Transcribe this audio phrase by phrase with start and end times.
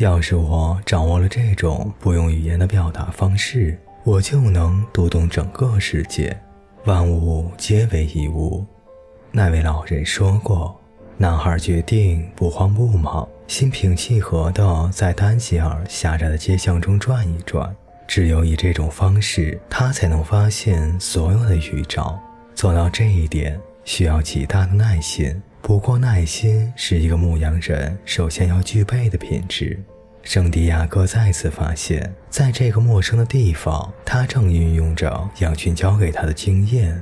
[0.00, 6.34] 要是我掌握了这种不用语言的表达方式，我就能读懂整个世界，
[6.86, 8.64] 万物皆为一物。
[9.30, 10.74] 那位老人说过。
[11.18, 17.70] 男孩决定不慌不忙，心平气和地在丹吉尔狭窄的街巷中转一转。
[18.08, 22.18] 只有以这种方式，他才能发现所有的预兆。
[22.54, 25.42] 做到这一点，需要极大的耐心。
[25.62, 29.78] 不过，耐心是一个牧羊人首先要具备的品质。
[30.22, 37.00] 圣地亚哥再次发现，在这个陌生的地方，他正运用着羊群教给他的经验：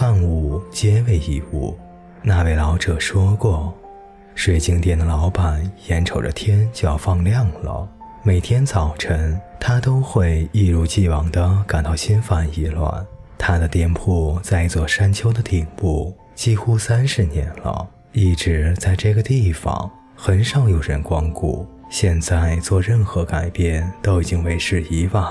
[0.00, 1.78] 万物皆为一物。
[2.22, 3.72] 那位老者说过，
[4.34, 7.88] 水晶店的老板眼瞅着天就要放亮了，
[8.22, 13.06] 每天早晨他都会一如既往地感到心烦意乱。
[13.38, 21.66] 他的店铺在一座山丘的顶部，几乎三十年了，一直在这个地方，很少有人光顾。
[21.90, 25.24] 现在做任何改变都已经为时已晚。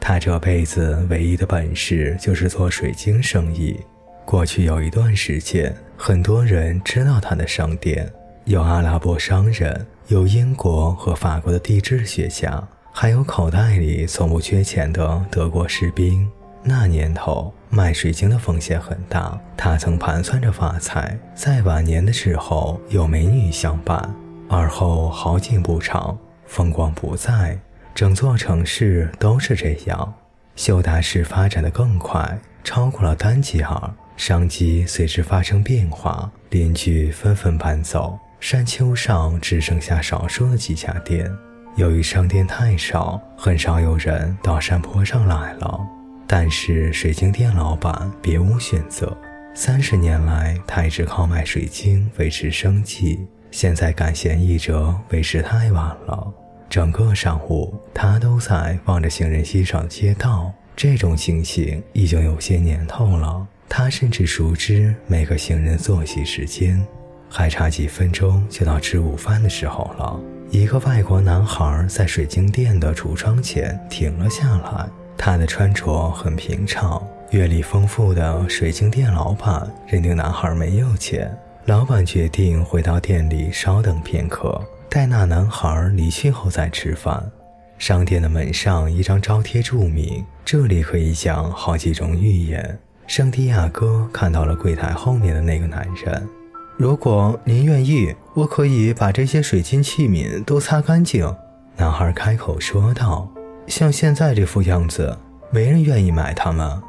[0.00, 3.78] 他这辈子唯一的本事就是做水晶生意。
[4.24, 8.10] 过去有一段时间，很多人知道他的商店，
[8.44, 16.26] 有阿拉伯商人，有英国和法国的地质学家，还有口袋里从不缺钱的德国士兵。
[16.62, 24.14] 那年头卖水晶的风险很大，他曾盘算着发财，在晚年的时候有美女相伴。
[24.48, 27.58] 而后好景不长，风光不再，
[27.94, 30.14] 整座城市都是这样。
[30.56, 33.90] 修达市发展的更快，超过了丹吉尔。
[34.16, 41.30] 商机随之发生变化，邻居纷纷搬走，山丘上只剩下少数的几家店。
[41.76, 45.86] 由于商店太少，很少有人到山坡上来了。
[46.30, 49.16] 但是水晶店老板别无选择，
[49.54, 53.18] 三十年来他一直靠卖水晶维持生计。
[53.50, 56.30] 现在赶弦易辙，为时太晚了。
[56.68, 60.52] 整个上午，他都在望着行人稀少的街道。
[60.76, 63.46] 这种情形已经有些年头了。
[63.66, 66.86] 他甚至熟知每个行人作息时间，
[67.30, 70.20] 还差几分钟就到吃午饭的时候了。
[70.50, 77.06] 一个外国男孩在水晶店的橱窗前停了下来，他的穿着很平常。
[77.30, 81.30] 阅历丰富的水晶店老板认定男孩没有钱，
[81.66, 84.58] 老板决定回到店里稍等片刻，
[84.88, 87.30] 待那男孩离去后再吃饭。
[87.76, 96.28] 商店的门上一张招贴注明：“这里可以讲好几种预言。”圣地亚哥看到了柜台后面的那个男人。
[96.76, 101.32] 如果您愿意，我可以把这些水晶器皿都擦干净。
[101.76, 103.30] 男孩开口说道
[103.68, 105.16] ：“像现在这副样子，
[105.50, 106.82] 没人愿意买它们。”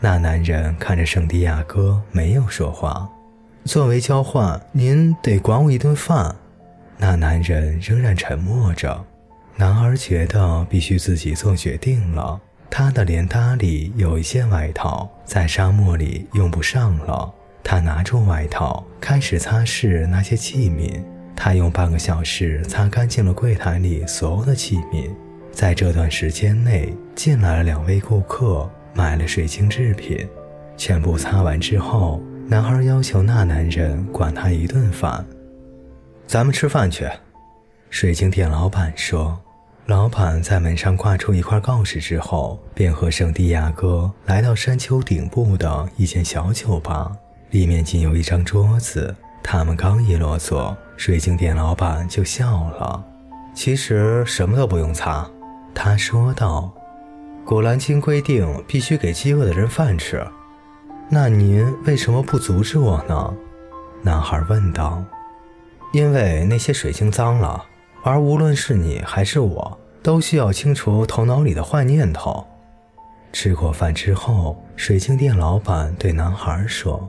[0.00, 3.08] 那男人看着圣地亚哥，没有说话。
[3.64, 6.34] 作为交换，您得管我一顿饭。
[6.98, 9.04] 那男人仍然沉默着。
[9.56, 12.40] 男孩觉得必须自己做决定了。
[12.68, 17.32] 他的连搭里有一件外套，在沙漠里用不上了。
[17.62, 21.00] 他拿出外套，开始擦拭那些器皿。
[21.36, 25.10] 他用半个小时擦干净了柜台里所有的器皿。
[25.52, 30.26] 在这段时间内，进来了两位顾客，买了水晶制品。
[30.76, 35.24] 全部擦完之后，男孩要求那男人管他一顿饭。
[36.26, 37.08] 咱们吃饭去，
[37.90, 39.38] 水晶店老板说。
[39.86, 47.10] 老板在门上挂出一块告示之后，便和圣地亚哥来到山丘顶部的一间小酒吧，
[47.50, 49.14] 里面仅有一张桌子。
[49.42, 53.04] 他们刚一落座，水晶店老板就笑了。
[53.54, 55.28] 其实什么都不用擦，
[55.74, 56.72] 他说道
[57.44, 60.26] ：“古兰经规定必须给饥饿的人饭吃，
[61.08, 63.34] 那您为什么不阻止我呢？”
[64.02, 65.02] 男孩问道。
[65.92, 67.64] “因为那些水晶脏了。”
[68.04, 72.44] 而无论是你还是我，都需要清除头脑里的坏念头。
[73.32, 77.08] 吃过饭之后，水晶店老板对男孩说：“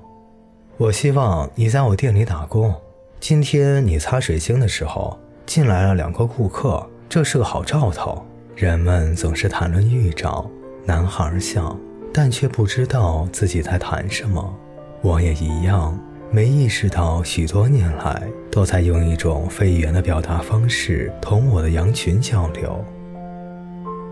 [0.78, 2.72] 我希望你在我店里打工。
[3.20, 8.24] 今天你擦水晶的时候，进来了两个顾客，这是个好兆头。
[8.56, 10.50] 人们总是谈论预兆。”
[10.86, 11.80] 男孩想，
[12.14, 14.54] 但却不知道自己在谈什么。
[15.02, 15.98] 我也一样。
[16.30, 22.84] 没意识到，许多年来都在用一种非语言的表达方式同我的羊群交流。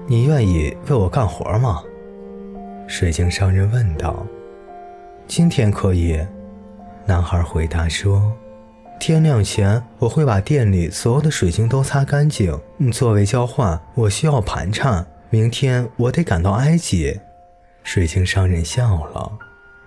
[0.07, 1.81] 你愿意为我干活吗？
[2.88, 4.23] 水晶商人问道。
[5.27, 6.19] 今天可以，
[7.07, 8.31] 男孩回答说。
[9.01, 12.56] 天亮前，我会把店里所有的水晶都擦干净。
[12.92, 15.03] 作为交换，我需要盘缠。
[15.31, 17.19] 明天我得赶到埃及。
[17.83, 19.31] 水晶商人笑了。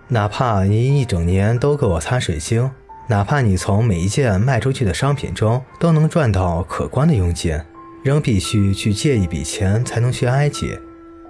[0.09, 2.69] 哪怕你一整年都给我擦水晶，
[3.07, 7.57] 哪怕你从每一件卖出去的商品中都能赚到可观的佣金，
[8.03, 10.77] 仍必须去借一笔钱才能去埃及。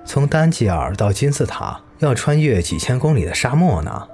[0.06, 4.08] 从丹吉尔到金字塔要穿越几千公里的沙漠呢。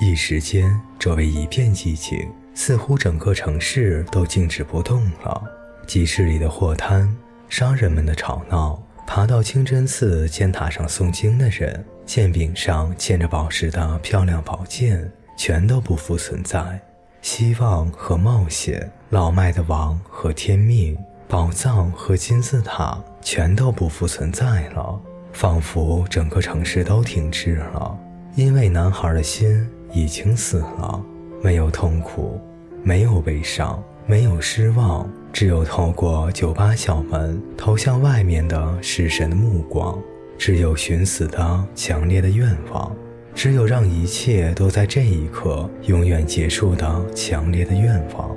[0.00, 2.26] 一时间，周围一片寂静，
[2.56, 5.42] 似乎整个城市都静止不动了。
[5.86, 7.14] 集市里的货摊，
[7.48, 16.80] 商人们的吵闹，爬到清真寺尖塔上诵经的人，剑柄上嵌着宝石的漂亮宝剑，全都不复存在。
[17.20, 20.96] 希望和冒险，老迈的王和天命，
[21.28, 24.98] 宝藏和金字塔，全都不复存在了，
[25.32, 27.96] 仿佛整个城市都停滞了，
[28.34, 29.68] 因为男孩的心。
[29.92, 31.02] 已经死了，
[31.42, 32.40] 没有痛苦，
[32.82, 39.98] 没有悲伤，没有失望，只有透过酒吧小门投向外面的死神的目光，
[40.38, 42.94] 只有寻死的强烈的愿望，
[43.34, 48.34] 只有让一切都在这一刻永远结束的强烈的愿望。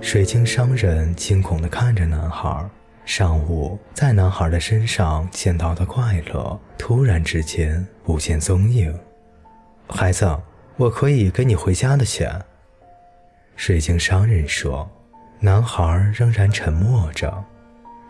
[0.00, 2.68] 水晶商人惊恐地看着男孩，
[3.04, 8.94] 上午在男孩的身上见到的快乐，突然之间不见踪影，
[9.88, 10.26] 孩子。
[10.80, 12.44] 我可以给你回家的钱。”
[13.56, 14.90] 水晶商人说。
[15.42, 17.42] 男孩仍然沉默着，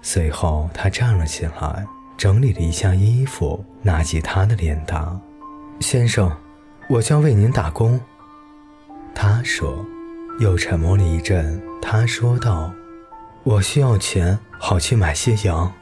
[0.02, 1.86] 随后他站了起来，
[2.16, 5.16] 整理了一下衣服，拿起他的脸答
[5.78, 6.36] ：“先生，
[6.88, 8.00] 我将为您打工。”
[9.14, 9.86] 他说，
[10.40, 12.74] 又沉默了一阵，他说道
[13.46, 15.72] ：“我需要钱，好去买些羊。”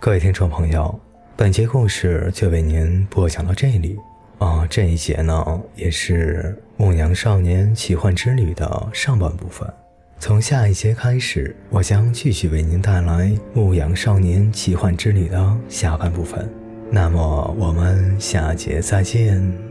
[0.00, 0.96] 各位听众朋友，
[1.34, 3.98] 本节故事就为您播讲到这里
[4.38, 4.64] 啊。
[4.70, 9.68] 这一节呢，也是《牧羊少年奇幻之旅》的上半部分。
[10.20, 16.48] 从下一节开始，我将继续为您带来《牧羊少年奇幻之旅》的下半部分。
[16.92, 19.67] 那么，我们下节再见。